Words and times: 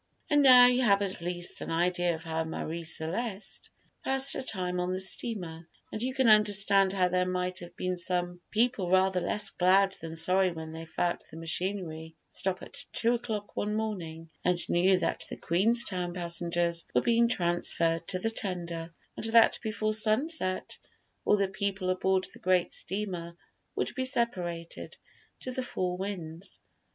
And 0.31 0.41
now 0.41 0.65
you 0.65 0.81
have 0.81 1.03
at 1.03 1.21
least 1.21 1.61
an 1.61 1.69
idea 1.69 2.15
of 2.15 2.23
how 2.23 2.43
Marie 2.43 2.85
Celeste 2.85 3.69
passed 4.03 4.33
her 4.33 4.41
time 4.41 4.79
on 4.79 4.91
the 4.91 4.99
steamer, 4.99 5.67
and 5.91 6.01
you 6.01 6.15
can 6.15 6.27
understand 6.27 6.91
how 6.91 7.07
there 7.07 7.27
might 7.27 7.59
have 7.59 7.75
been 7.77 7.95
some 7.97 8.41
people 8.49 8.89
rather 8.89 9.21
less 9.21 9.51
glad 9.51 9.91
than 10.01 10.15
sorry 10.15 10.51
when 10.53 10.71
they 10.71 10.85
felt 10.85 11.23
the 11.29 11.37
machinery 11.37 12.15
stop 12.31 12.63
at 12.63 12.83
two 12.93 13.13
o'clock 13.13 13.55
one 13.55 13.75
morning, 13.75 14.31
and 14.43 14.67
knew 14.69 14.97
that 14.97 15.25
the 15.29 15.37
Queenstown 15.37 16.15
passengers 16.15 16.83
were 16.95 17.01
being 17.01 17.27
transferred 17.29 18.07
to 18.07 18.17
the 18.17 18.31
tender, 18.31 18.91
and 19.15 19.25
that 19.25 19.59
before 19.61 19.93
sunset 19.93 20.79
all 21.25 21.37
the 21.37 21.47
people 21.47 21.91
aboard 21.91 22.25
the 22.33 22.39
great 22.39 22.73
steamer 22.73 23.37
would 23.75 23.93
be 23.93 24.03
separated 24.05 24.97
to 25.41 25.51
the 25.51 25.61
four 25.61 25.95
winds. 25.95 26.59